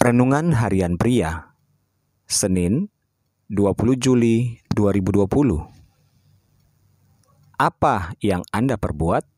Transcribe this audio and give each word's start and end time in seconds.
Renungan 0.00 0.56
Harian 0.56 0.96
Pria 0.96 1.52
Senin 2.24 2.88
20 3.52 4.00
Juli 4.00 4.64
2020 4.72 5.28
Apa 7.60 8.16
yang 8.24 8.40
Anda 8.48 8.80
perbuat? 8.80 9.28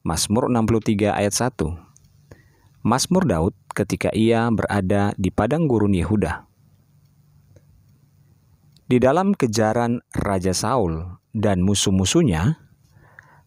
Mazmur 0.00 0.48
63 0.48 1.12
ayat 1.12 1.36
1 1.36 1.76
Mazmur 2.88 3.28
Daud 3.28 3.52
ketika 3.76 4.08
ia 4.16 4.48
berada 4.48 5.12
di 5.20 5.28
padang 5.28 5.68
gurun 5.68 5.92
Yehuda. 5.92 6.48
Di 8.88 8.96
dalam 8.96 9.36
kejaran 9.36 10.00
Raja 10.16 10.56
Saul 10.56 11.04
dan 11.36 11.60
musuh-musuhnya 11.60 12.56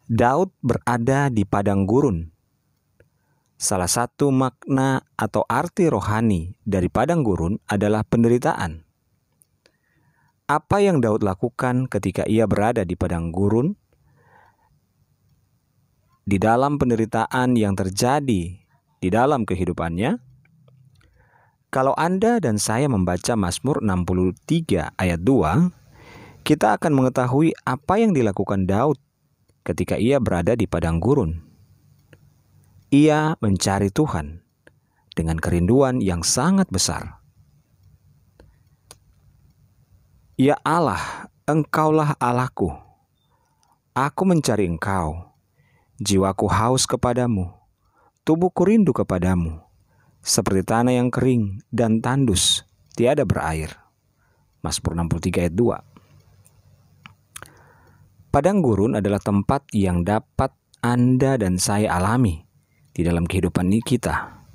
Daud 0.05 0.53
berada 0.61 1.33
di 1.33 1.41
padang 1.41 1.89
gurun 1.89 2.32
Salah 3.63 3.87
satu 3.87 4.27
makna 4.27 5.07
atau 5.15 5.47
arti 5.47 5.87
rohani 5.87 6.51
dari 6.67 6.91
padang 6.91 7.23
gurun 7.23 7.55
adalah 7.63 8.03
penderitaan. 8.03 8.83
Apa 10.51 10.83
yang 10.83 10.99
Daud 10.99 11.23
lakukan 11.23 11.87
ketika 11.87 12.27
ia 12.27 12.43
berada 12.43 12.83
di 12.83 12.99
padang 12.99 13.31
gurun? 13.31 13.79
Di 16.27 16.35
dalam 16.43 16.75
penderitaan 16.75 17.55
yang 17.55 17.71
terjadi 17.79 18.59
di 18.99 19.07
dalam 19.07 19.47
kehidupannya, 19.47 20.19
kalau 21.71 21.95
Anda 21.95 22.43
dan 22.43 22.59
saya 22.59 22.91
membaca 22.91 23.39
Mazmur 23.39 23.79
63 23.79 24.91
ayat 24.99 25.23
2, 25.23 25.71
kita 26.43 26.75
akan 26.75 26.91
mengetahui 26.91 27.55
apa 27.63 27.95
yang 27.95 28.11
dilakukan 28.11 28.67
Daud 28.67 28.99
ketika 29.63 29.95
ia 29.95 30.19
berada 30.19 30.51
di 30.51 30.67
padang 30.67 30.99
gurun. 30.99 31.52
Ia 32.93 33.33
mencari 33.41 33.89
Tuhan 33.89 34.45
dengan 35.17 35.41
kerinduan 35.41 35.97
yang 35.97 36.21
sangat 36.21 36.69
besar. 36.69 37.25
Ya 40.37 40.61
Allah, 40.61 41.25
Engkaulah 41.49 42.13
Allahku. 42.21 42.69
Aku 43.97 44.29
mencari 44.29 44.69
Engkau. 44.69 45.25
Jiwaku 45.97 46.45
haus 46.45 46.85
kepadamu. 46.85 47.49
Tubuhku 48.21 48.61
rindu 48.61 48.93
kepadamu. 48.93 49.57
Seperti 50.21 50.61
tanah 50.61 50.93
yang 50.93 51.09
kering 51.09 51.65
dan 51.73 51.97
tandus, 51.97 52.61
tiada 52.93 53.25
berair. 53.25 53.73
Mazmur 54.61 54.93
63 54.93 55.49
ayat 55.49 55.57
2. 55.57 58.29
Padang 58.29 58.61
gurun 58.61 59.01
adalah 59.01 59.17
tempat 59.17 59.65
yang 59.73 60.05
dapat 60.05 60.53
Anda 60.85 61.41
dan 61.41 61.57
saya 61.57 61.97
alami 61.97 62.42
di 62.93 63.01
dalam 63.01 63.25
kehidupan 63.25 63.73
kita. 63.81 64.45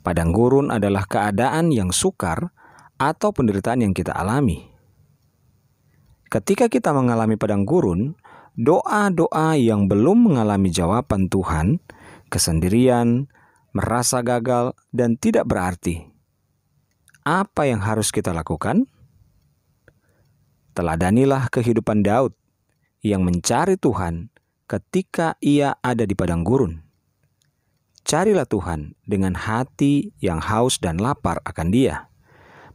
Padang 0.00 0.32
gurun 0.32 0.72
adalah 0.72 1.04
keadaan 1.04 1.68
yang 1.70 1.92
sukar 1.92 2.50
atau 2.96 3.30
penderitaan 3.30 3.84
yang 3.84 3.92
kita 3.92 4.16
alami. 4.16 4.64
Ketika 6.26 6.66
kita 6.66 6.90
mengalami 6.96 7.36
padang 7.36 7.68
gurun, 7.68 8.16
doa-doa 8.56 9.54
yang 9.60 9.86
belum 9.86 10.32
mengalami 10.32 10.72
jawaban 10.72 11.28
Tuhan, 11.28 11.78
kesendirian, 12.32 13.28
merasa 13.76 14.24
gagal, 14.24 14.72
dan 14.90 15.20
tidak 15.20 15.44
berarti. 15.46 16.08
Apa 17.26 17.66
yang 17.66 17.82
harus 17.82 18.14
kita 18.14 18.30
lakukan? 18.30 18.86
Teladanilah 20.72 21.50
kehidupan 21.50 22.06
Daud 22.06 22.30
yang 23.02 23.26
mencari 23.26 23.74
Tuhan 23.74 24.30
ketika 24.70 25.34
ia 25.42 25.74
ada 25.82 26.06
di 26.06 26.14
padang 26.14 26.46
gurun. 26.46 26.85
Carilah 28.06 28.46
Tuhan 28.46 28.94
dengan 29.02 29.34
hati 29.34 30.14
yang 30.22 30.38
haus 30.38 30.78
dan 30.78 31.02
lapar 31.02 31.42
akan 31.42 31.74
Dia. 31.74 32.06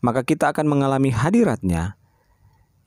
Maka 0.04 0.28
kita 0.28 0.52
akan 0.52 0.68
mengalami 0.68 1.08
hadiratnya 1.08 1.96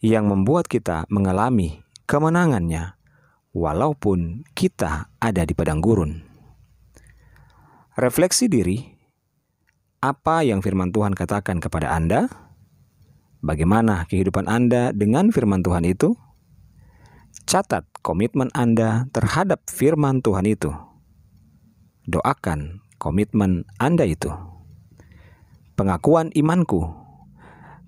yang 0.04 0.28
membuat 0.28 0.68
kita 0.68 1.08
mengalami 1.08 1.80
kemenangannya 2.04 3.00
walaupun 3.56 4.44
kita 4.52 5.08
ada 5.24 5.42
di 5.48 5.56
padang 5.56 5.80
gurun. 5.80 6.20
Refleksi 7.96 8.44
diri, 8.44 8.76
apa 10.04 10.44
yang 10.44 10.60
firman 10.60 10.92
Tuhan 10.92 11.16
katakan 11.16 11.64
kepada 11.64 11.96
Anda? 11.96 12.28
Bagaimana 13.40 14.04
kehidupan 14.04 14.52
Anda 14.52 14.92
dengan 14.92 15.32
firman 15.32 15.64
Tuhan 15.64 15.88
itu? 15.88 16.12
Catat 17.48 17.88
komitmen 18.04 18.52
Anda 18.52 19.08
terhadap 19.16 19.64
firman 19.72 20.20
Tuhan 20.20 20.44
itu 20.44 20.93
doakan 22.08 22.84
komitmen 22.96 23.68
Anda 23.76 24.08
itu. 24.08 24.30
Pengakuan 25.74 26.30
imanku, 26.32 26.86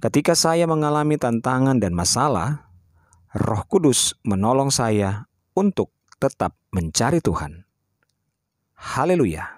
ketika 0.03 0.35
saya 0.35 0.67
mengalami 0.67 1.17
tantangan 1.17 1.79
dan 1.79 1.95
masalah, 1.95 2.67
Roh 3.33 3.63
Kudus 3.69 4.17
menolong 4.27 4.73
saya 4.73 5.29
untuk 5.55 5.95
tetap 6.19 6.57
mencari 6.73 7.23
Tuhan. 7.23 7.65
Haleluya! 8.77 9.56